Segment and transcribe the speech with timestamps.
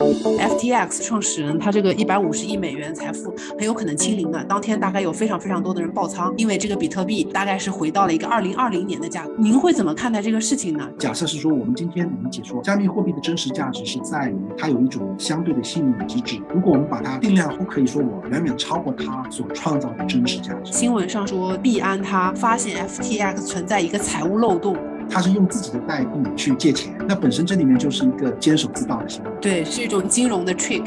[0.00, 9.34] FTX 创始人他这个一百五十亿美元财富很有可能清零的，当天大概有非常非常多的人爆仓，因为这个比特币大概是回到了一个二零二零年的价格。
[9.36, 10.88] 您会怎么看待这个事情呢？
[10.98, 16.40] 假设是说，我们今天理解说，加密货币的真实价值是在于它有一种相对的信用机制。
[16.54, 20.72] 如果我们把它定量，可以说我远远超过它所创造的真实价值。
[20.72, 24.74] 新闻上说，币安它发现 FTX 存在一个财务漏洞。
[25.12, 29.30] 他是用自己的代币去借钱，那本身这里面就是一个监守自盗的行为。
[29.40, 30.84] 对，是一种金融的 trick。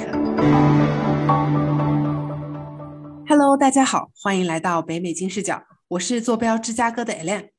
[3.27, 7.49] Hello，大家好，欢迎来到北美金视角，我是坐标芝加哥的 Ellen。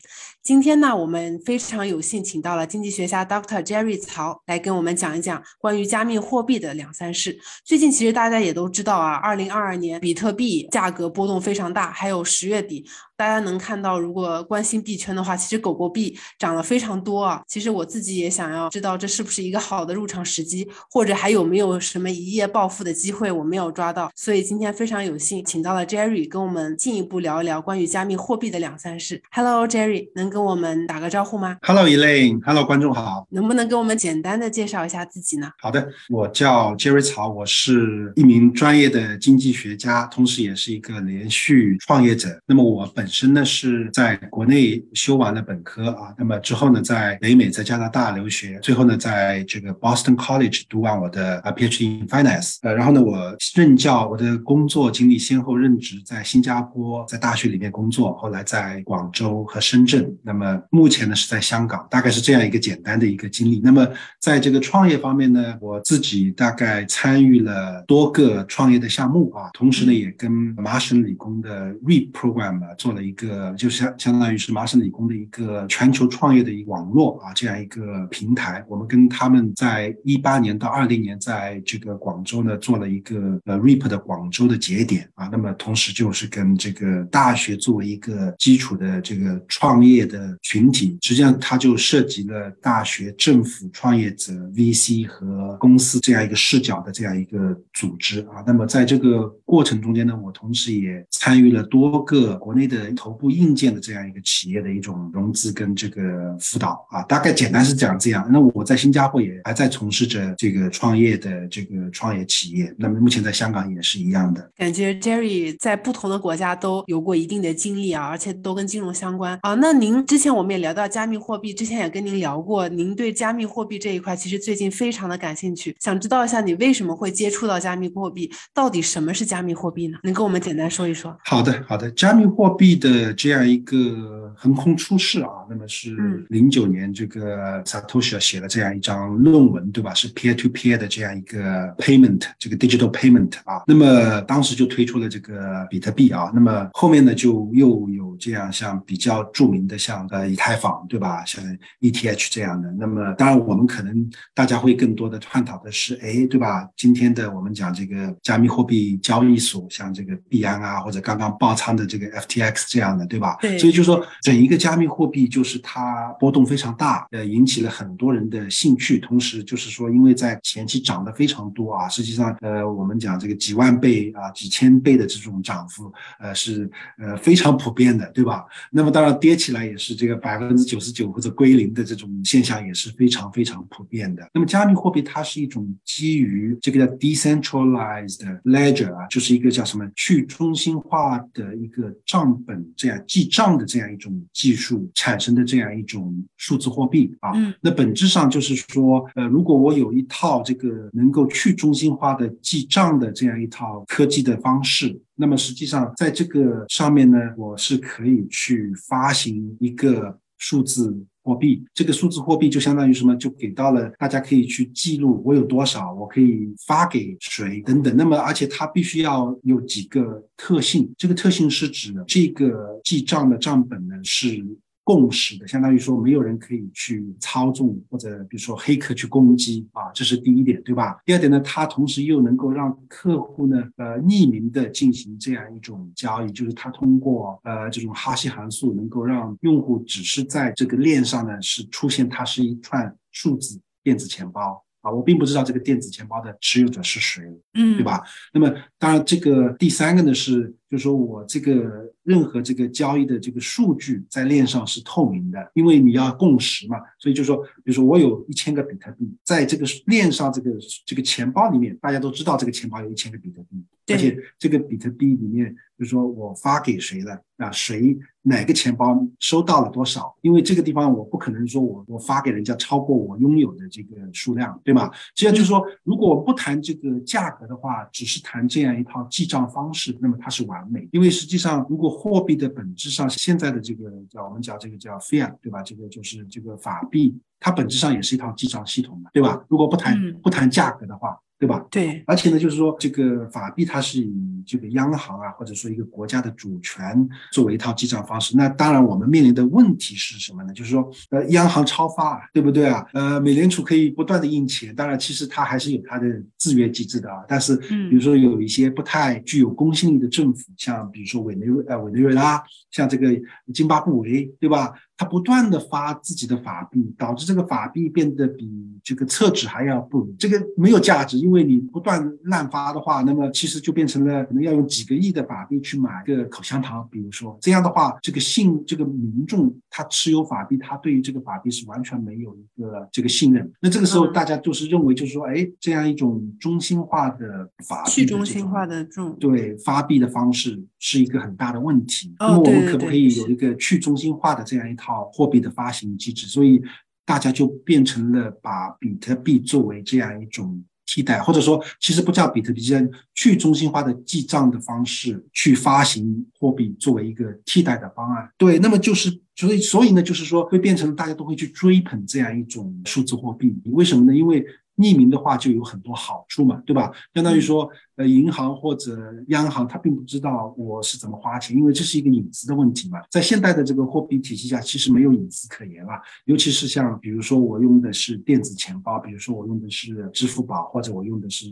[0.42, 3.62] 今天呢，我们非常有幸请到了经济学家 Dr.
[3.62, 7.38] Jerry 曹来跟我们讲一讲关于加密货币的两三事。
[7.64, 12.84] 最近其实大家也都知道啊，二零二二年比特币价格波动非常大，还有十月底。
[13.16, 17.40] 大家能看到，如果关心币圈的话，其实狗狗币涨了非常多啊。
[17.46, 24.10] 其实我自己也想要知道，这是不是一个好的入场时机，或者还有没有什么一夜暴富的机会我没有抓到。
[24.16, 29.22] 所以今天非常有幸请到了 Jerry，跟我们进一步聊一聊关于加密货币的两三事。
[29.30, 33.26] Hello Jerry，能跟我们打个招呼吗？Hello Elaine，Hello 观众好。
[33.30, 35.48] 能不能给我们简单的介绍一下自己呢？
[35.60, 42.28] 好的，我叫 Jerry 曹，我是一名专业的经济学家，同时也是一个连续创业者。
[42.46, 63.60] 那么我本本身呢是在国内修完了本科啊，那么之后呢在北美在加拿大留学，最后呢在这个 Boston College 读完我的啊 PhD in Finance，呃，然后呢我任教，我的工作经历先后任职在新加坡，在大学里面工作，后来在广州和深圳，那么目前呢是在香港，大概是这样一个简单的一个经历。
[63.62, 63.86] 那么
[64.18, 72.94] 在这个创业方面呢，我自己大概参与了多个创业的项目啊，同时呢也跟麻省理工的 REAP Program 做。
[72.94, 78.64] 了一个就相相当于是麻省理工的一个全球创业的一个网络啊，这样一个平台。
[78.68, 85.28] 我们跟他们在一八年到二零年，在这个广州呢做了一个呃 REAP 的广州的节点啊。
[85.32, 98.40] 那么同时就是跟这个大学作为一个基础的这个创创业的群体，实际上它就涉及了大学、政府、创业者、VC 和公司这样一个视角的这样一个组织啊。
[98.46, 102.84] 那么在这个过程中间呢，我同时也参与了多个国内的。
[102.94, 108.28] 头部硬件的这样一个企业的一种融资跟这个辅导啊，大概简单是讲这样。
[108.30, 114.50] 那我在新加坡也还在从事着这个创业的这个创业企业，那么目前在香港也是一样的。
[114.56, 119.54] 感觉 Jerry 在不同的国家都有过一定的经历啊，而且都跟金融相关啊。
[119.54, 129.98] 那您之前我们也聊到加密货币，之前也跟您聊过，您对加密货币这一块其实最近非常的感兴趣，想知道一下你为什么会接触到加密货币，到底什么是加密货币呢？
[130.02, 131.16] 能跟我们简单说一说？
[131.24, 132.74] 好的，好的，加密货币。
[132.74, 139.94] 的这样一个横空出世啊，那么是零九年这个 Satoshi 写了这样一张论文，对吧？
[139.94, 151.24] 是 peer to peer 的这样一个 payment，这个 digital payment 啊，那么当时就推出了这个比特币啊，那么后面呢就又有这样像比较著名的像呃以太坊，对吧？
[151.24, 151.44] 像
[151.80, 156.68] ETH 这样的，那么当然我们可能大家会更多的探讨的是，哎，对吧？
[156.76, 162.64] 今天的我们讲这个加密货币交易所，像这个币安啊，或者刚刚爆仓的这个 FTX。
[162.68, 163.36] 这样的对吧？
[163.40, 168.98] 对，所以就说整一个加密货币就是它波动非常大，呃，引起了很多人的兴趣。
[168.98, 178.44] 同时就是说，因为在前期涨得非常多啊，实际上呃，我们讲这个几万倍啊、几千倍的这种涨幅，呃，是呃非常普遍的，对吧？
[178.70, 184.28] 那么当然跌起来也是这个百分之九十九或者归零的这种现象也是非常非常普遍的。
[184.32, 192.64] 那么加密货币它是一种基于这个叫 decentralized ledger 啊，就是一个叫什么去中心化的一个账本。
[192.76, 211.04] 这样记账的这样一种技术产生的这样一种数字货币啊，那本质上就是说，呃，如果我有一套这个能够去中心化的记账的这样一套科技的方式，那么实际上在这个上面呢，我是可以去发行一个数字。
[211.26, 213.16] 货币这个数字货币就相当于什么？
[213.16, 217.96] 就给到了大家可以去记录我有多少，我可以发给谁等等。
[217.96, 224.44] 那么而且它必须要有几个特性，这个特性是指这个记账的账本呢是。
[224.84, 231.00] 共识的，相当于说没有人可以去操纵或者比如说黑客去攻击啊，这是第一点，对吧？
[231.06, 244.62] 第二点呢，它同时又能够让客户呢，呃，匿名的进行这样一种交易，就是它通过呃这种哈希函数，能够让用户只是在这个链上呢是出现它是一串数字电子钱包。
[244.82, 248.02] 啊，我并不知道这个电子钱包的持有者是谁，嗯，对吧？
[248.34, 260.50] 那么当然，这个第三个呢是，就是说我这个任何这个交易的这个数据在链上是透明的，因为你要共识嘛，所以就说，比如说我有一千个比特币，在这个链上这个
[260.84, 270.12] 这个钱包里面，大家都知道这个钱包有一千个比特币，而且这个比特币里面，就是说我发给谁了啊，谁哪个钱包收到了多少？
[270.22, 274.90] 因为这个地方我不可能说我我发给人家超过我拥有的这个数量，对吧？
[275.14, 280.88] 实际上就是说，如果不谈这个价格的话，只是谈这样一套记账方式，那么它是完美。
[280.92, 285.62] 因为实际上，如果货币的本质上现在的这个叫我们讲这个叫 fiat，对吧？
[285.62, 289.44] 这个就是这个法币，它本质上也是一套记账系统嘛，对吧？
[289.48, 291.18] 如果不谈不谈价格的话。
[291.38, 291.64] 对吧？
[291.70, 298.36] 对，而且呢，就是说这个法币它是以这个央行啊，或者说一个国家的主权作为一套记账方式。
[298.36, 300.52] 那当然，我们面临的问题是什么呢？
[300.52, 302.86] 就是说，呃，央行超发，对不对啊？
[302.94, 306.06] 呃，美联储可以不断的印钱，当然，其实它还是有它的
[306.38, 307.24] 制约机制的啊。
[307.28, 313.08] 但是，比如说有一些不太具有公信力的政府，像比如说委内瑞呃委内瑞拉，像这个
[313.52, 314.72] 津巴布韦，对吧？
[314.96, 318.48] 它不断的发自己的法币，导致这个法币变得比
[318.82, 333.50] 这个厕纸还要不如，这个没有价值，因为你不断滥发的话，那么其实就变成了可能要用几个亿的法币去买个口香糖，比如说这样的话，这个信这个民众他持有法币，他对于这个法币是完全没有一个这个信任。
[333.60, 342.14] 那这个时候大家就是认为，就是说，哎，这样一种中心化的法币，去中心化的这种对发币的方式是一个很大的问题。
[342.20, 344.83] 那么我们可不可以有一个去中心化的这样一套？
[344.84, 346.60] 好货币的发行机制，所以
[347.06, 352.76] 大家就变成了把比特币作为这样一种替代，或者说其实不叫比特币，叫
[353.14, 358.30] 去中心化的记账的方式去发行货币作为一个替代的方案。
[358.36, 363.54] 对，那么就是所以所以呢，就是说会变成大家都会去追捧这样一种数字货币。
[363.66, 364.16] 为什么呢？
[364.16, 364.44] 因为
[364.76, 366.90] 匿名的话就有很多好处嘛，对吧？
[367.14, 368.98] 相当于说，呃，银行或者
[369.28, 372.98] 央行它并不知道我是怎么花钱，因为这是一个隐私的问题嘛。
[373.10, 375.92] 在现代的这个货币体系下，其实没有隐私可言了。
[376.24, 381.46] 尤其是像比如说我用的是电子钱包，比如说我用的是支付宝，或者我用的是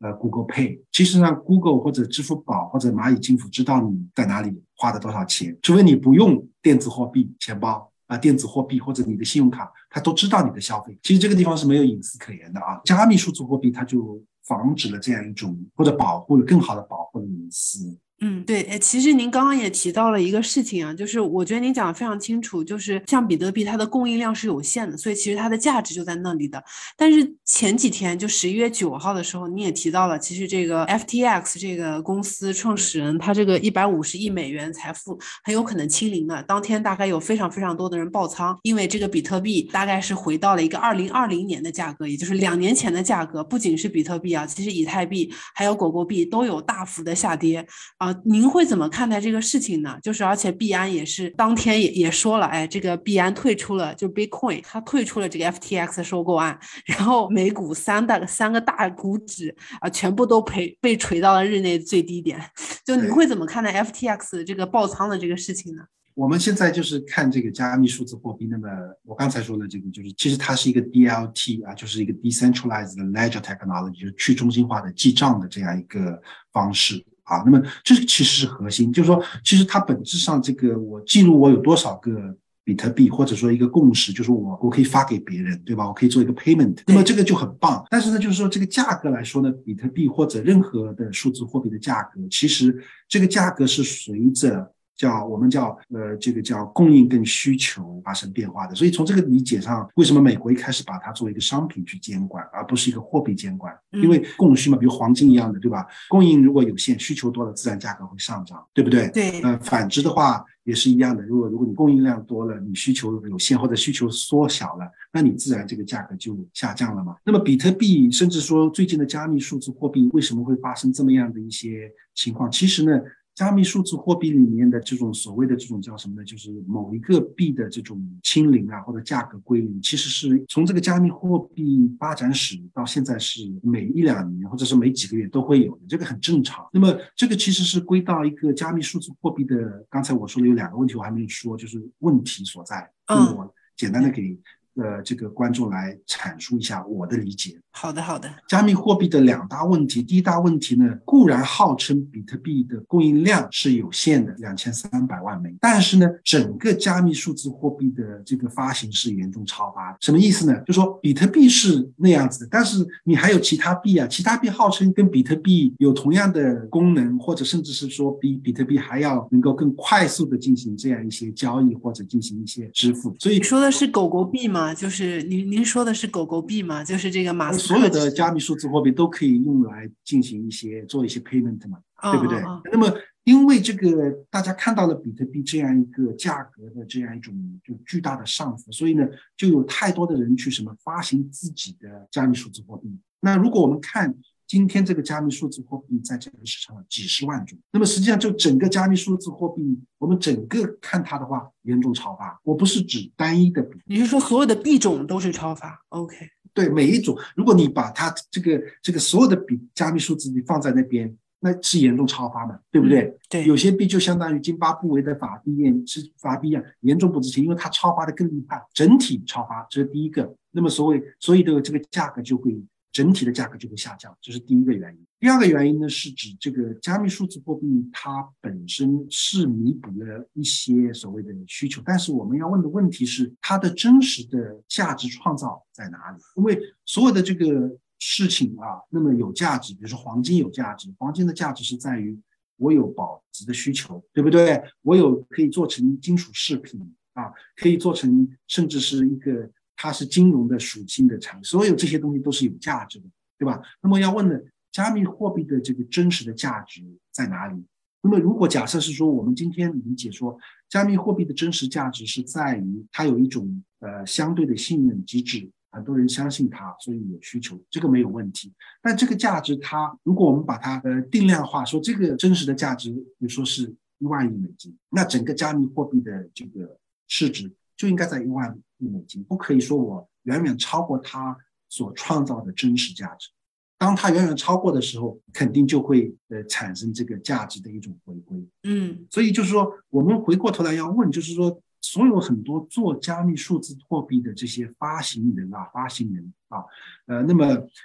[0.00, 7.90] 呃 Google Pay，其实让 Google 或者支付宝或者蚂蚁金服知道你在哪里花了多少钱，除非你不用电子货币钱包。
[8.08, 10.98] 啊，电子货币或者你的信用卡，他都知道你的消费。
[11.02, 12.80] 其实这个地方是没有隐私可言的啊。
[12.84, 17.96] 加密数字货币它就防止了这样一种，或者保护了更好的保护了隐私。
[18.20, 26.60] 嗯，对，诶，其实您刚刚也提到了一个事情啊，就是我觉得您讲的非常清楚，就是像比特币它的供应量是有限的，所以其实它的价值就在那里的。
[26.96, 36.42] 但是前几天就十一月九号的时候，你也提到了，其实这个 FTX 这个公司创始人他这个一百五十亿美元财富很有可能清零的。
[36.42, 43.44] 当天大概有非常非常多的人爆仓，因为这个比特币大概是回到了一个二零二零年的价格，也就是两年前的价格。
[43.44, 47.64] 不仅是比特币啊，其实以太币还有狗狗币都有大幅的下跌
[47.98, 48.07] 啊。
[48.24, 49.98] 您会怎么看待这个事情呢？
[50.02, 62.40] 就是而且币安也是当天也也说了，哎，这个币安退出了，就 Bitcoin 它退出了这个 FTX 收购案， 然后美股三大三个大股指啊，全部都赔被锤到了日内最低点。
[62.84, 65.82] 就你会怎么看待 FTX 这个爆仓的这个事情呢？
[66.14, 68.48] 我们现在就是看这个加密数字货币。
[68.50, 68.66] 那么
[69.04, 76.20] 我刚才说的这个，就是其实它是一个 DLT 啊，就是一个 decentralized ledger technology，就是去中心化的记账的这样一个
[76.52, 77.04] 方式。
[77.28, 82.34] 啊，那么这其实是核心，就是说，其实它本质上这个我记录我有多少个
[82.64, 85.86] 比特币，或者说一个共识，就是我我可以发给别人，对吧？
[85.86, 87.84] 我可以做一个 payment，那么这个就很棒。
[87.90, 94.72] 但是呢，就是说这个价格来说呢，比特币或者任何的数字货币的价格，其实这个价格是随着。
[94.98, 103.72] 叫我们叫呃，这个叫供应跟需求发生变化的，所以从这个理解上，为什么美国一开始把它作为一个商品去监管，而不是一个货币监管？
[103.92, 105.86] 因为供需嘛，比如黄金一样的，对吧？
[106.08, 109.08] 供应如果有限，需求多了，自然价格会上涨，对不对？
[109.10, 109.40] 对。
[109.42, 117.14] 呃，反之的话也是一样的，如果如果你供应量多了，你需求有限或者需求缩小了，那你自然这个价格就下降了嘛。
[117.24, 122.50] 那么比特币，甚至说最近的加密数字货币，为什么会发生这么样的一些情况？
[122.50, 123.00] 其实呢？
[123.38, 126.24] 加密数字货币里面的这种所谓的这种叫什么呢？
[126.24, 136.66] 就是某一个币的这种清零啊，或者价格归零，其实是从这个加密货币发展史到现在是每一两年或者是每几个月都会有的，这个很正常。
[136.72, 142.90] 那么这个其实是归到一个加密数字货币的，刚才我说的有两个问题我还没有说，就是问题所在。
[143.06, 144.36] 嗯，我简单的给
[144.78, 147.58] 呃这个观众来阐述一下我的理解。
[147.70, 148.28] 好的，好的。
[148.48, 159.96] 加密货币的两大问题，第一大问题呢，固然号称比特币的供应量是有限的，两千三百万枚，但是呢，整个加密数字货币的这个发行是严重超发。
[160.00, 160.60] 什么意思呢？
[160.66, 173.14] 就说比特币是那样子的，但是你还有其他币啊，其他币号称跟比特币有同样的功能，或者甚至是说比比特币还要能够更快速的进行这样一些交易或者进行一些支付。
[173.20, 174.67] 所以你说的是狗狗币吗？
[174.74, 176.82] 就是您您说的是狗狗币吗？
[176.84, 181.78] 就是这个马斯所有的加密数字货币都可以用来进行一些做一些 payment 嘛，
[182.12, 182.42] 对不对？
[182.72, 182.92] 那么
[183.24, 189.06] 因为这个大家看到了比特币这样一个价格的这样一种就巨大的上浮，所以呢，
[189.36, 192.88] 就有太多的人去什么发行自己的加密数字货币。
[193.20, 194.14] 那如果我们看
[194.48, 202.40] 今天这个加密数字货币在这个市场上几十万种，那么实际上就整个加密数字货币，我们整个看它的话，严重超发。
[202.42, 206.16] 我不是指单一的，你是说所有的币种都是超发？OK。
[206.54, 213.16] 对每一种，如果你把它这个这个所有的币加密数字你放在那边，那是严重超发的，对不对？
[213.28, 220.34] 对，有些币就相当于津巴布韦的法币一是法币一样，严重不值钱，因为它超发的更厉害，整体超发，这是第一个。
[220.50, 222.58] 那么所谓所以的这个价格就会
[222.92, 225.06] 整体的价格就会下降，这是第一个原因。
[225.20, 236.18] 第二个原因呢，是指这个加密数字货币它本身是弥补了一些所谓的需求，但是我们要问的问题是它的真实的价值创造在哪里？
[236.36, 242.16] 因为所有的这个事情啊，那么有价值，比如说黄金有价值，黄金的价值是在于
[242.56, 244.62] 我有保值的需求，对不对？
[244.82, 246.80] 我有可以做成金属饰品
[247.14, 253.06] 啊，可以做成甚至是一个它是金融的属性的产品，所有这些东西都是有价值的，
[253.38, 253.62] 对吧？
[253.80, 254.44] 那么要问的。
[254.70, 257.64] 加密货币的这个真实的价值在哪里？
[258.02, 268.52] 那么，如果假设是说，我们今天理解说，加密货币的真实价值是在于它有一种呃相对的信任机制，很多人相信它，所以有需求，这个没有问题。
[268.82, 278.56] 但这个价值，它如果我们把它呃定量化，说这个真实的价值，比如说是一万亿美金，那整个加密货币的这个市值就应该在一万
[278.86, 281.36] 美金，不可以说我远远超过它
[281.68, 283.28] 所创造的真实价值。
[283.76, 288.44] 当它远远超过的时候，肯定就会呃产生这个价值的一种回归。
[288.64, 296.64] 嗯，所以就是说，我们回过头来要问，就是说，所有很多做加密数字货币的这些发行人啊，发行人啊，
[297.06, 297.44] 呃，那么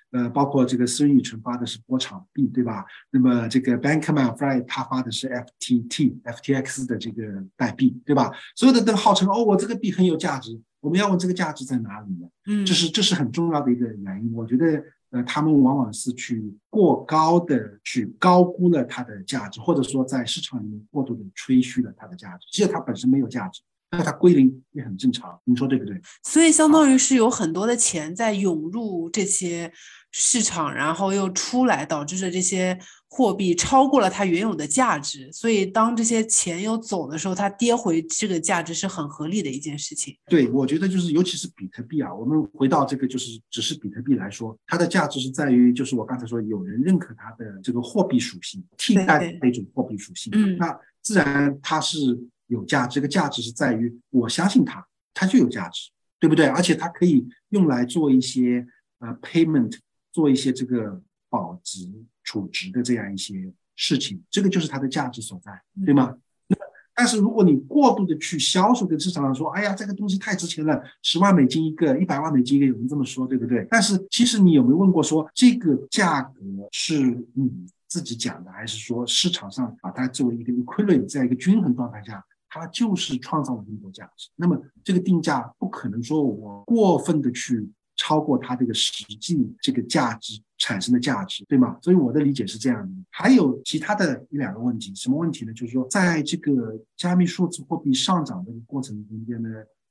[0.10, 2.84] 呃，包括这个孙宇晨发的是波场币，对吧？
[3.12, 8.32] 那么这个 Bankman-Fried 他发的是 FTT、FTX 的这个代币，对吧？
[8.56, 10.60] 所有的都号称哦，我这个币很有价值。
[10.84, 12.28] 我们要问这个价值在哪里呢？
[12.46, 14.32] 嗯，这是这是很重要的一个原因。
[14.36, 14.84] 我觉得。
[15.13, 23.62] 呃，他们往往是去过高的去高估了它的价值，或者说在市场里面过度的吹嘘了它的价值，其实它本身没有价值，
[23.98, 26.00] 那它归零也很正常，你说对不对？
[26.24, 29.72] 所以相当于是有很多的钱在涌入这些
[30.12, 32.78] 市场，然后又出来，导致着这些。
[33.16, 40.18] 货币超过了它原有的价值，所以当这些钱又走的时候，它跌回这个价值是很合理的一件事情。
[40.26, 50.34] 对，我觉得就是，尤其是比特币啊，我们回到这个，就是只是比特币来说，它的价值是在于，就是我刚才说，有人认可它的这个货币属性，替代的一种货币属性。
[50.36, 52.20] 嗯，那自然它是
[52.53, 56.45] 有价值，这个价值是在于我相信它，它就有价值，对不对？
[56.48, 58.65] 而且它可以用来做一些
[59.00, 59.74] 呃 payment，
[60.12, 61.89] 做一些这个保值。
[62.25, 65.51] 储值的这样一些事情，这个就是它的价值所在，
[65.86, 66.15] 对吗？
[66.48, 66.55] 那
[66.95, 73.67] 但是如果你过度的去销售，跟市场上说，哎呀，这个东西太值钱了，十万美金一个，一百万美金一个，有人这么说，对不对？
[73.69, 76.39] 但是其实你有没有问过，说这个价格
[76.72, 77.01] 是
[77.33, 77.51] 你
[77.89, 84.29] 自己讲的，还是说市场上把它作为一个 equilibrium 这样一个均衡状态下，它就是创造了更多价值？
[84.36, 87.69] 那么这个定价不可能说我过分的去。
[87.95, 91.77] 超过它这个实际这个价值产生的价值，对吗？
[91.79, 92.91] 所以我的理解是这样的。
[93.12, 95.53] 还有其他的一两个问题，什么问题呢？
[95.53, 99.48] 就是说，在这个加密数字货币上涨的过程中间呢，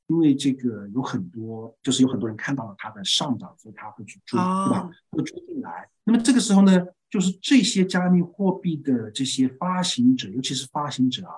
[0.09, 4.91] 因为这个有很多，就是有很多人看到了它的上涨，所以他会去追，对吧？
[5.13, 5.89] 会追进来。
[6.03, 11.35] 那么这个时候呢，就是这些加密货币的这些发行者，尤其是发行者啊，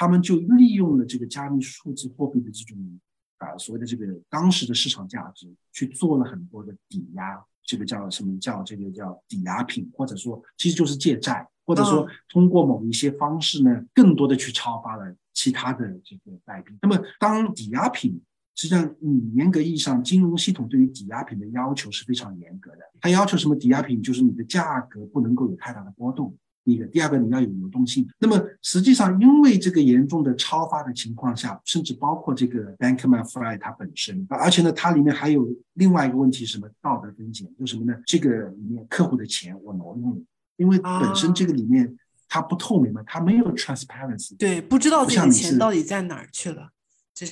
[0.00, 2.78] 他们就利用了这个加密数字货币的这种。
[3.36, 16.74] 啊，所谓的这个当时的市场价值去做了很多的抵押，这个叫什么叫这个叫抵押品，或者说其实就是借债，或者说通过某一些方式呢，更多的去超发了其他的这个代币。
[16.82, 18.20] 那么当抵押品，
[18.54, 23.56] 实际上你严格意义上，金融系统对于抵押品的要求是非常严格的，它要求什么？
[23.56, 26.36] 抵押品就是你的价格不能够有太大的波动。
[26.62, 28.06] 第一个，第二个你要有流动性。
[28.18, 37.48] 那么实际上，因为这个严重的超发的情况下，甚至包括这个 Bankman-Fried 它本身，而且呢，它里面还有另外一个问题，什么道德风险？
[37.58, 37.94] 就什么呢？
[38.04, 40.22] 这个里面客户的钱我挪用了，
[40.58, 41.96] 因为本身这个里面
[42.28, 46.68] 它不透明嘛，它没有 transparency，对，不知道这个钱到底在哪儿去了。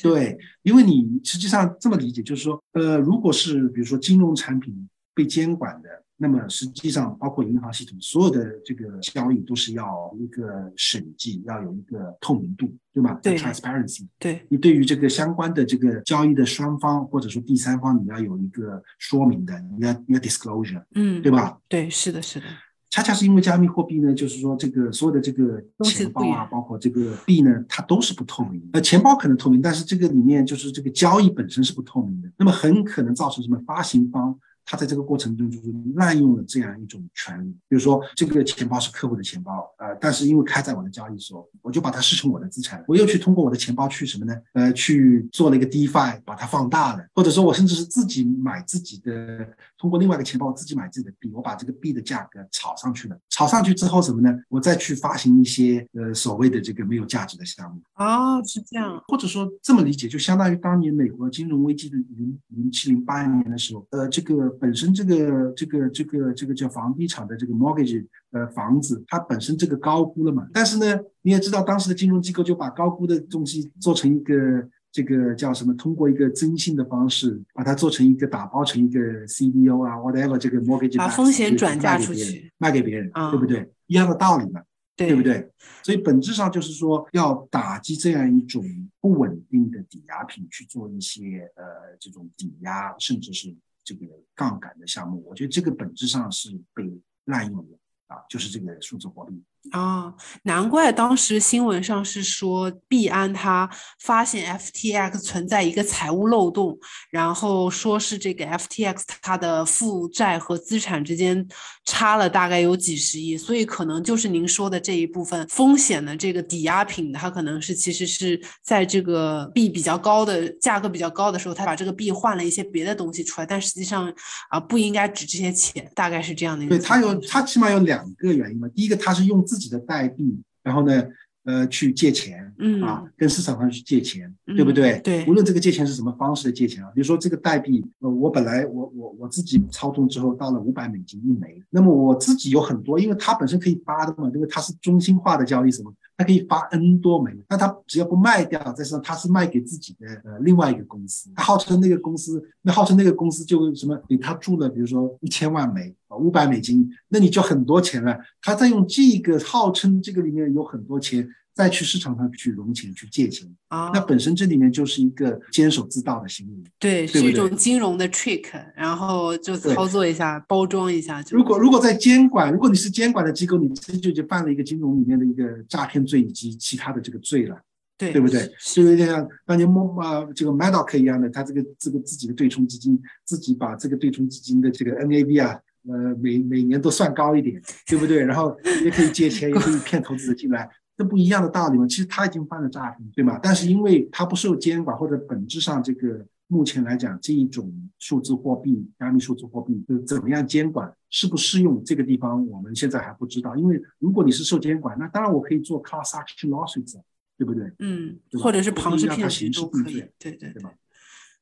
[0.03, 5.89] 对，因为你实际上这么理解，就是说，呃，如果是比如说金融产品被监管的。
[6.21, 13.15] 那么实际上，包括银行系统所有的这个交易都是要一个审计，要有一个透明度，对吗？
[13.23, 14.05] 对，transparency。
[14.19, 21.57] 对，你对于这个相关的这个交易的双方或者说第三方，你要有一个说明的，你要你要 disclosure，嗯，对吧？
[21.69, 22.47] 对，是的，是的。
[22.91, 28.61] 恰恰是因为加密货币呢，就是说这个所有的这个钱包啊，包括这个币呢，它都是不透明。
[28.73, 34.37] 呃，钱包可能透明，但是这个里面就是这个交易本身是不透明的，那么很可能造成什么发行方。
[34.71, 44.37] 他在这个过程中就是滥用了这样一种权利，比如说这个钱包是客户的钱包，呃，但是因为开在我的交易所，我就把它视成我的资产，我又去通过我的钱包去什么呢？
[44.53, 49.49] 呃，去做了一个 DeFi，把它放大了，或者说我甚至是自己买自己的，
[49.79, 54.39] 通过另外一个钱包自己买自己的币，我把这个币的价格炒上去了，炒上去之后什么呢？
[54.51, 57.81] 我再去发行一些呃所谓的这个没有价值的项目。
[57.95, 64.58] 哦，是这样，或者说这么理解，就相当于当年美国金融危机的零零七零八年的时候，呃，这个。
[64.61, 70.47] 本身这个这个这个这个叫房地产的这个 mortgage 呃房子，它本身这个高估了嘛？
[70.53, 75.75] 但是呢，你也知道当时的金融机构就把高估的东西做成一个这个叫什么？
[75.75, 83.71] 通过一个征信的方式，把它做成一个打包成一个 CDO 啊 whatever 这个 mortgage 把风险转嫁出去，卖给别人，对不对？
[83.87, 84.63] 一样的道理嘛，
[84.97, 85.51] 对不对？
[85.83, 88.63] 所以本质上就是说要打击这样一种
[89.01, 91.65] 不稳定的抵押品，去做一些呃
[92.01, 93.55] 这种抵押，甚至是。
[93.97, 96.85] 这个杠杆的项目，我觉得这个本质上是被
[97.25, 97.79] 滥用的
[98.09, 99.43] 啊，就是这个数字货币。
[99.71, 103.69] 啊，难怪当时新闻上是说币安它
[104.01, 106.79] 发现 FTX 存在一个财务漏洞，
[107.11, 111.47] 然后说是这个 FTX 它的负债和资产之间
[111.85, 124.11] 差了大概有几十亿，所以可能就是您说的这一部分风险的这个抵押品，它可能是其实是在这个币比较高的价格比较高的时候，它把这个币换了一些别的东西出来，但实际上
[124.49, 126.79] 啊不应该值这些钱，大概是这样的一个。
[126.79, 131.03] 对，它有它起码有两个原因嘛，第一个它是用自自己的代币，然后呢，
[131.43, 135.01] 呃，去借钱，嗯啊，跟市场上去借钱，对不对？
[135.01, 155.95] 对，无论这个借钱是什么方式的借钱啊，比如说这个代币，呃，我本来我我我自己操纵之后到了五百美金一枚，那么我自己有很多，因为它本身可以发的嘛，因为它是中心化的交易，什么，他可以发 N 多枚，那他只要不卖掉，再说他是卖给自己的呃另外一个公司，他号称那个公司，那号称那个公司就什么给他注了，比如说一千万枚。
[156.21, 158.19] 五百美金，那你就很多钱了。
[158.41, 161.29] 他在用这个号称这个里面有很多钱，
[161.59, 163.91] 再去市场上去融钱、去借钱啊。
[163.93, 168.45] 那本身这里面就是一个监守自盗的行为，对，是一种金融的 trick，
[168.77, 171.21] 然后就操作一下、包装一下。
[171.33, 177.61] 如果如果在监管，如果你是监管的机构，你这就就犯了一个金融里面的一个诈骗罪以及其他的这个罪了，
[177.97, 178.49] 对，对不对？
[178.73, 185.59] 就有点像当年莫啊这个 Madoc 一样的，他这个这个自己的对冲基金，自己把这个对冲基金的这个 NAV 啊。
[185.89, 188.23] 呃，每每年都算高一点，对不对？
[188.23, 190.69] 然后也可以借钱，也可以骗投资者进来，
[190.99, 191.87] 这不一样的道理嘛。
[191.87, 193.39] 其实他已经犯了诈骗，对吗？
[193.41, 203.55] 但是因为他不受监管，或者本质上这个目前来讲，这一种数字货币、加密数字货币就怎么样监管，适不适用，这个地方我们现在还不知道。
[203.57, 207.01] 因为如果你是受监管，那当然我可以做 class action lawsuits，
[207.39, 207.71] 对不对？
[207.79, 210.75] 嗯，或者是庞氏骗局都可以，对对对吧？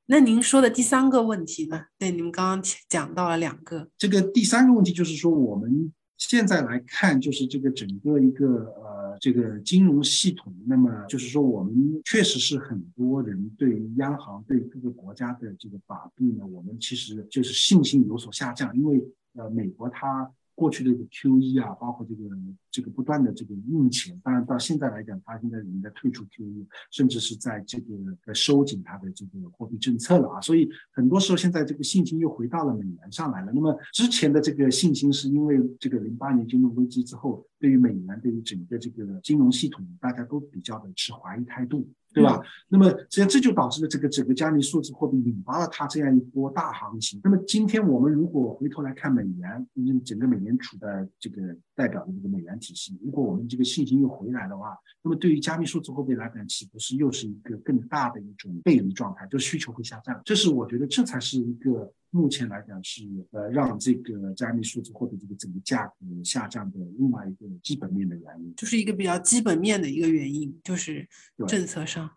[0.09, 1.87] 那您说的第三个问题呢？
[1.99, 3.89] 对，你们刚刚讲到了两个。
[3.99, 10.53] 这个第三个问题就是说，我们现在来看，就是这个整个一个呃，这个金融系统。
[10.67, 20.31] 那么就是说，我们确实是很多人对于央行、对各个国家的这个把币呢，我们其实就是信心有所下降，因为呃，美国它。
[20.59, 22.35] 过去的这个 QE 啊，包括这个
[22.77, 30.39] 这个不断的这个印钱，当然到现在来讲，它现在已经在退出 QE，甚至是在这个在收紧它的这个货币政策了啊。
[30.43, 33.53] 所以很多时候现在这个信心又回到了美元上来了。
[33.55, 41.89] 那么之前的这个信心是因为这个零八年金融危机之后，对于美元，对于整个这个金融系统，大家都比较的持怀疑态度。
[42.15, 42.41] 对吧？
[42.71, 47.21] 那么实际上这就导致了这个整个加密数字货币引发了它这样一波大行情。
[47.23, 49.69] 那么今天我们如果回头来看美元，
[50.03, 52.66] 整个美联储的这个代表的这个美元体
[53.03, 59.27] 如果我们这个信心又回来的话，那么对于加密数字货币来讲，岂不是又是一个更大的一种背离状态？
[59.27, 60.21] 就需求会下降。
[60.25, 61.93] 这是我觉得这才是一个。
[62.17, 63.03] 目前来讲是
[63.33, 71.07] 呃让这个加密数字货币这个整个价格下降的另外一个基本面的原因，就是一个比较基本面的一个原因，就是
[71.47, 72.11] 政策上。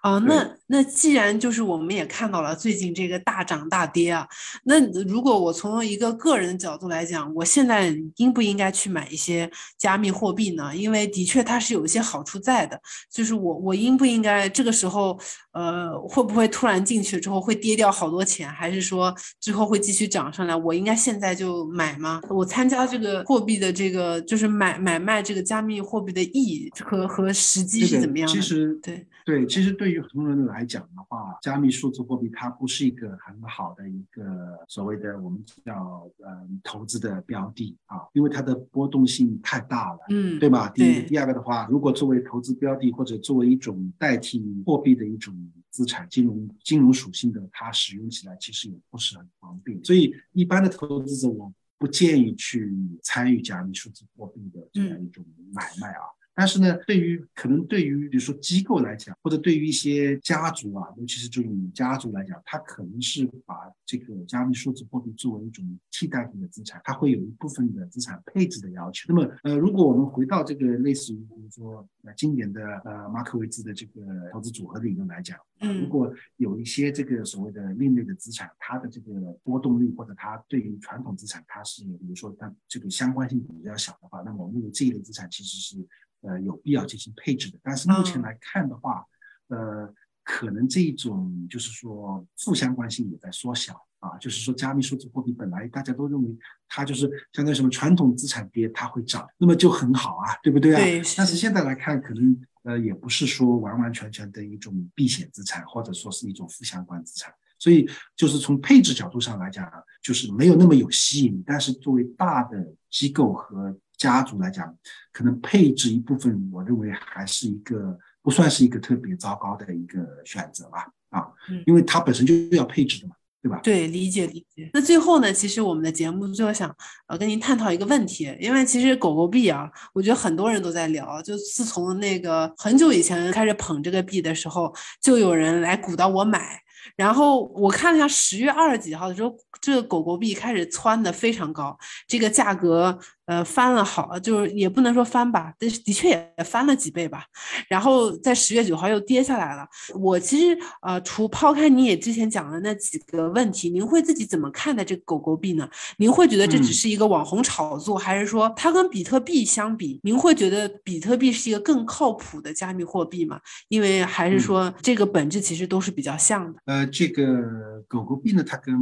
[0.00, 4.26] 啊，那那既然就是我们也看到了最近这个大涨大跌啊，
[4.64, 10.74] 那如果我从一个个人的角度来讲，我现在应不应该去买一些加密货币呢？
[10.74, 15.18] 因为的确它是有一些好处在的，就是我我应不应该这个时候
[15.52, 20.54] 呃会不会突然进去之后会跌掉好多钱，还是说之后会继续涨上来？
[20.56, 22.20] 我应该现在就买吗？
[22.30, 28.34] 我参加这个货币的这个就是买买卖这个加密货币的意义和和时机是怎么样的？
[28.34, 34.22] 其实对对，其实对于很多人来讲的话，加密数字货币它不是一个很好的一个
[34.68, 36.30] 所谓的我们叫呃
[36.62, 40.68] 投资的标的啊，因为它的波动性太大了，嗯，对吧？
[40.74, 45.34] 第一，第二个的话，如果作为投资标的或者作为一种代替货币的一种
[45.76, 56.15] 资产，金融金融属性的，它使用起来其实也不是很方便，所以一般的投资者我不建议去参与加密数字货币的这样一种买卖啊。
[56.38, 63.54] 但是呢，对于可能对于比如说机构来讲，或者对于一些家族啊，尤其是这种家族来讲，它可能是把
[63.86, 69.06] 这个加密数字货币作为一种替代性的资产，它会有一部分的资产配置的要求。
[69.08, 85.88] 那么，呃，如果我们回到这个类似于比如说呃经典的呃马可维兹的这个投资组合理论来讲，嗯，如果有一些这个所谓的另类的资产，它的这个波动率或者它对于传统资产它是比如说它这个相关性比较小的话，那么我们认为这一类资产其实是。
[86.26, 89.04] 呃，有必要进行配置的，但是目前来看的话，
[89.48, 94.18] 呃，可能这一种就是说负相关性也在缩小啊。
[94.18, 96.36] 就是说，加密数字货币本来大家都认为
[96.68, 100.78] 它就是相当于什么传统资产跌它会涨，那么就很好啊，对不对啊？
[100.80, 101.02] 对。
[101.16, 107.32] 但是现在来看，可能呃也不是说完完全全的一种避险资产，或者说是一种负相关资产。
[107.58, 109.70] 所以就是从配置角度上来讲，
[110.02, 111.42] 就是没有那么有吸引力。
[111.46, 112.56] 但是作为大的
[112.90, 114.74] 机构和家族来讲，
[115.12, 120.86] 可能配置一部分，我认为还是一个不算是一个特别糟糕的一个选择吧。
[121.10, 121.26] 啊，
[121.66, 123.60] 因为它本身就要配置的嘛，对吧？
[123.62, 124.68] 对，理解理解。
[124.74, 126.74] 那最后呢，其实我们的节目最后想
[127.06, 136.60] 呃跟您探讨一个问题，因为其实狗狗币啊，我觉得很多人都在聊，就自从那个很久以前开始捧这个币的时候，就有人来鼓捣我买。
[136.94, 142.98] 然后我看了一下十月二十几号的时候，这个狗狗币开始蹿的非常高，这个价格。
[143.26, 147.24] 呃，翻了好，就是也不能说翻吧，但是的确也翻了几倍吧。
[147.68, 149.66] 然后在十月九号又跌下来了。
[149.96, 155.68] 我其实呃，除抛开你也之前讲的那几个问题，您会自己怎么看待这个狗狗币呢？
[155.96, 163.40] 您会觉得这只是一个网红炒作，还是说它跟比特币相比，您会觉得比特币是一个更靠谱的加密货币吗？
[163.68, 166.60] 因为还是说这个本质其实都是比较像的。
[166.66, 168.72] 呃，这个狗狗币呢，它跟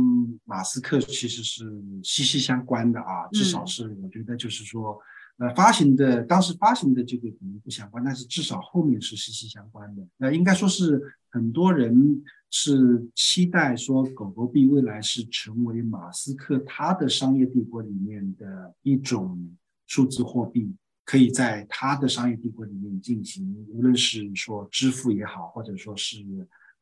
[0.44, 1.64] 马斯克其实是
[2.02, 4.33] 息息相关的啊，至少是我觉得。
[4.36, 4.98] 就是说，
[5.38, 10.02] 呃，发行的当时发行的这个可能不相关，但是至少后面是息息相关的。
[10.18, 26.24] 呃，应该说是很多人是期待说，狗狗币未来是成为马斯克他的商业帝国里面的一种数字货币，可以在他的商业帝国里面进行，无论是说支付也好，或者说是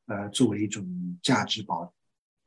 [0.07, 0.87] 呃作为一种
[1.23, 1.93] 价值保。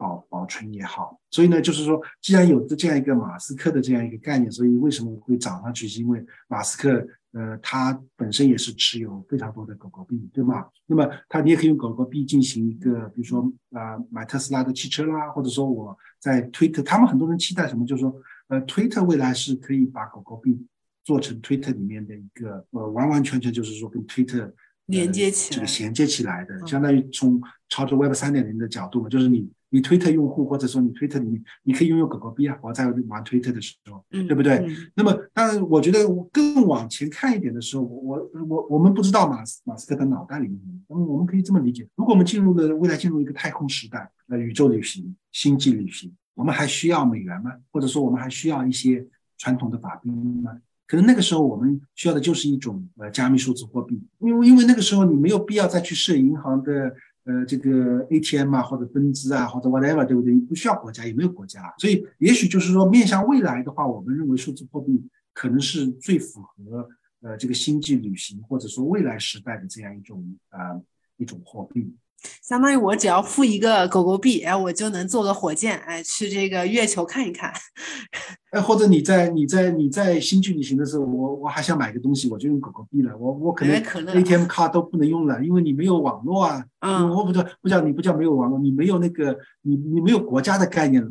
[0.05, 5.87] 保保存也好，所以呢，就是说，既然有这样一个马斯克的这样一个概念，所以为什么会涨上去？
[5.87, 10.67] 是因为马斯克，呃，他本身也是持有非常多的狗狗币，对吗？
[10.85, 17.83] 那么他你也可以用狗狗币进行一个，比如说啊，买特斯拉的汽车啦，或者说我在推特，他们很多人期待什么？
[17.85, 18.15] 就是说，
[18.49, 20.63] 呃，推特未来是可以把狗狗币
[21.03, 24.53] 做成推特里面的一个，呃，完完全全就是说跟推特
[24.85, 29.49] 连接起来，这个衔接起来的，相当于从朝着 Web 三点零的角度嘛，就是你。
[29.75, 32.57] 你推特用户，或者说你推特里面，你可以拥有狗狗币啊！
[32.61, 34.65] 我在玩推特的时候，对不对？
[34.95, 47.51] 那么，当然，我觉得更往前看一点的时候，我我我我们不知道马斯马斯克的脑袋里面，那么我们可以这么理解：如果我们进入了未来，进入一个太空时代，呃，宇宙旅行、星际旅行，我们还需要美元吗？
[47.73, 49.05] 或者说，我们还需要一些
[49.37, 50.09] 传统的法币
[50.41, 50.57] 吗？
[50.87, 56.95] 可能那个时候我们需要的就是一种呃加密数字货币，因为因为那个时候你没有必要再去设银行的。
[57.25, 60.33] 呃，这个 ATM 啊，或者分支啊，或者 whatever，对不对？
[60.41, 66.87] 不需要国家，也没有国家，所以也许就是说，面向未来的话，我们认为数字货币可能是最符合
[67.21, 70.79] 呃这个星际旅行或者说未来时代的这样一种啊
[71.17, 71.93] 一种货币。
[72.41, 77.53] 相当于我只要付一个狗狗币，哎，我就能坐个火箭，哎，去这个月球看一看。
[78.51, 83.17] 哎，或者你在你在你在星际旅行的时候，我我还想买个东西，我就用狗狗币了。
[83.17, 86.65] 我我可能 ATM 卡都不能用了，因为你没有网络啊。
[86.79, 87.09] 嗯。
[87.09, 91.09] 我不叫不叫你不叫没有网络，你没有那个你你没有国家的概念了，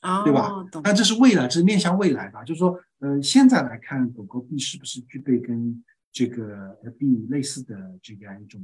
[0.00, 0.52] 啊，对吧？
[0.84, 5.82] 那这是未来，这是面向未来的，就是说，呃，现在来看，狗狗币是不是具备跟
[6.12, 8.60] 这个币类似的这样一种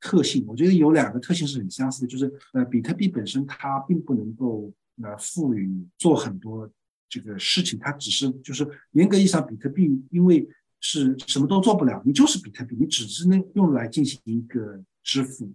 [0.00, 0.44] 特性？
[0.48, 6.70] 我觉得有两个特性是很相似的，就是呃，比特币本身它并不能够呃赋予做很多。
[7.12, 15.52] 这个事情它只是就是严格意义上，比特币因为是什么都做不了，你就是比特币，你只是能用来进行一个支付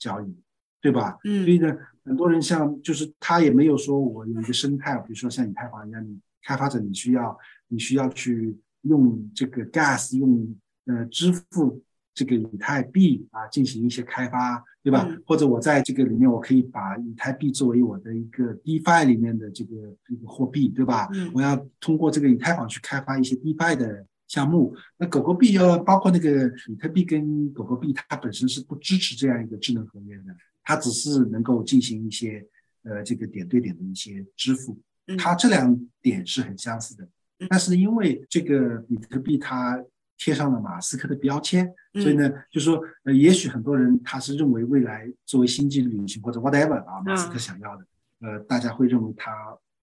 [0.00, 0.36] 交易，
[0.80, 1.16] 对吧？
[1.22, 1.44] 嗯。
[1.44, 10.56] 所以呢，很多人像就是他也没有说我有一个生态，比如说像以太坊一样，你开发者你需要你需要去用这个 gas 用
[10.86, 11.84] 呃支付。
[12.16, 15.06] 这个以太币啊，进行一些开发，对吧？
[15.26, 21.10] 或者我在这个里面，我可以把以太币作为我的一个 DeFi 里面的这个这个货币，对吧？
[21.34, 24.74] 我要通过这个以太坊去开发一些 DeFi 的项目。
[24.96, 32.42] 那狗狗币要包括那个比特币跟狗狗币，它本身是不支持这样一个智能合约的，它只是能够进行一些
[32.84, 34.78] 呃这个点对点的一些支付。
[35.18, 37.06] 它这两点是很相似的，
[37.50, 39.84] 但是因为这个比特币它。
[40.18, 47.86] 贴上了马斯克的标签，所以呢，就说呃，也许很多人他是认为未来作为星际旅行或者 whatever 啊，马斯克想要的，
[48.20, 49.30] 呃，大家会认为他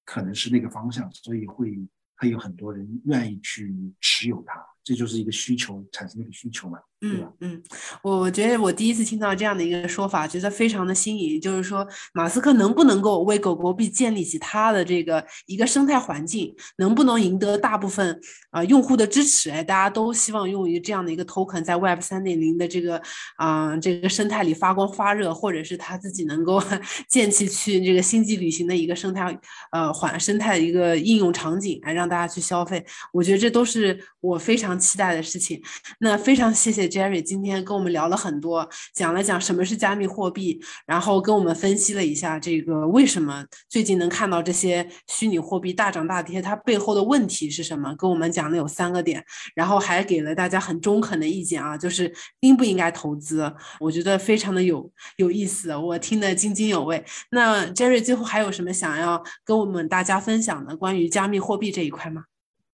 [0.06, 1.78] 可能是那个方向，所以会
[2.17, 4.63] 会有很多人愿意去持有它。
[4.84, 7.63] 这就是一个需求产生的一个需求嘛，对吧嗯，
[8.02, 11.39] 我我觉得我第一次听到这样的一个说法，觉得非常的新颖。
[11.39, 18.19] 就是说，马斯克能不能够为狗狗币建立起他的这个一个生态环境，能不能赢得大部分
[18.52, 19.50] 啊用户的支持？
[19.50, 23.02] 哎，大家都希望用于这样的一个 token 在 Web 三点零的这个
[23.38, 26.62] 啊这个生态里发光发热，或者是他自己能够
[27.08, 29.39] 建起去这个星际旅行的一个生态
[29.72, 32.86] 呃环生态的一个应用场景，哎，让大家去消费。
[33.13, 34.72] 我觉得这都是我非常。
[34.77, 35.62] 期待的事情，
[35.99, 47.93] 那非常谢谢 Jerry 今天跟我们聊了很多，讲了讲什么是加密货币，然后跟我们分析了一下这个为什么最近能看到这些虚拟货币大涨大跌，它背后的问题是什么？
[47.95, 49.23] 跟我们讲了有三个点，
[49.55, 57.03] 然后还给了大家很中肯的意见啊，就是应不应该投资，我觉得非常的有有意思，我听得津津有味。
[57.31, 62.23] 那 Jerry 最后还有什么想要跟我们大家分享的关于加密货币这一块吗？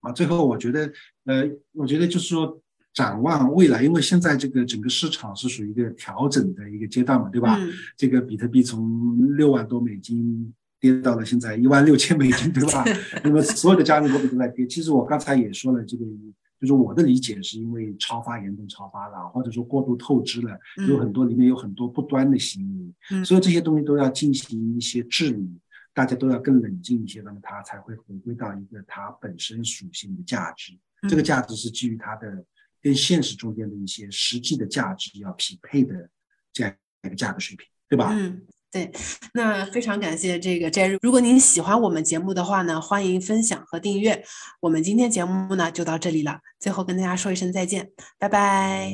[0.02, 0.92] 啊，最后我觉得，
[1.26, 2.62] 呃，我觉得就是说，
[2.94, 7.60] 展望未来，因为现在这个整个市场是属于一个调整的一个阶段嘛，对吧？
[7.98, 12.84] 这个比特币从六万多美金跌到了现在一万六千美金，对吧？
[13.24, 14.66] 那么所有的加密货币都在跌。
[14.66, 16.06] 其实我刚才也说了，这个
[16.62, 20.58] 就是我的理解是因为超发严重超发了，或者说过度透支了，
[20.88, 22.62] 有很多里面有很多不端的行
[23.12, 25.50] 为，所以这些东西都要进行一些治理。
[25.94, 30.78] 大家都要更冷静一些，那么它才会回归到一个它本身属性的价值。
[31.10, 32.44] 这个价值是基于它的
[32.82, 36.10] 跟现实中间的一些实际的价值要匹配的
[36.52, 36.74] 这样
[37.04, 38.10] 一个价格水平，对吧？
[38.12, 38.92] 嗯，对。
[39.34, 40.98] 那非常感谢这个 Jerry。
[41.02, 44.24] 如果您喜欢我们节目的话呢，欢迎分享和订阅。
[44.60, 48.94] 我们今天节目呢就到这里了，最后跟大家说一声再见，拜拜。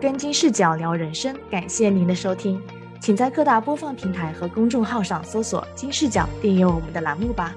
[0.00, 2.60] 跟金视角聊人生，感谢您的收听。
[3.04, 7.54] 请在各大播放平台和公众号上搜索“金视角”，订阅我们的栏目吧。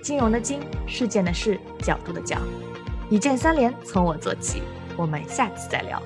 [0.00, 2.38] 金融的金，事件的事，角度的角，
[3.10, 4.62] 一键三连，从我做起。
[4.96, 6.00] 我们下期再聊。